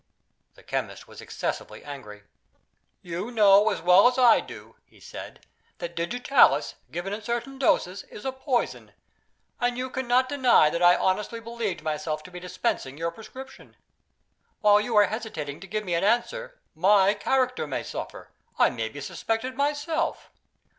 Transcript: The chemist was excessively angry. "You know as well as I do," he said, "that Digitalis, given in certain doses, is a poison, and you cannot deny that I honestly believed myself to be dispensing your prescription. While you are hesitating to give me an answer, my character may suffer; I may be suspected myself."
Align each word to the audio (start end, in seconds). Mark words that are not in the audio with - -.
The 0.55 0.63
chemist 0.63 1.07
was 1.07 1.21
excessively 1.21 1.83
angry. 1.85 2.23
"You 3.03 3.29
know 3.29 3.69
as 3.69 3.83
well 3.83 4.07
as 4.07 4.17
I 4.17 4.39
do," 4.39 4.75
he 4.83 4.99
said, 4.99 5.45
"that 5.77 5.95
Digitalis, 5.95 6.73
given 6.89 7.13
in 7.13 7.21
certain 7.21 7.59
doses, 7.59 8.01
is 8.05 8.25
a 8.25 8.31
poison, 8.31 8.93
and 9.59 9.77
you 9.77 9.91
cannot 9.91 10.27
deny 10.27 10.71
that 10.71 10.81
I 10.81 10.95
honestly 10.95 11.39
believed 11.39 11.83
myself 11.83 12.23
to 12.23 12.31
be 12.31 12.39
dispensing 12.39 12.97
your 12.97 13.11
prescription. 13.11 13.75
While 14.61 14.81
you 14.81 14.95
are 14.97 15.05
hesitating 15.05 15.59
to 15.59 15.67
give 15.67 15.85
me 15.85 15.93
an 15.93 16.03
answer, 16.03 16.57
my 16.73 17.13
character 17.13 17.67
may 17.67 17.83
suffer; 17.83 18.31
I 18.57 18.71
may 18.71 18.89
be 18.89 19.01
suspected 19.01 19.53
myself." 19.55 20.31